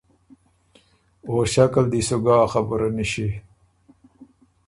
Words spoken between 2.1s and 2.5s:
ګۀ ا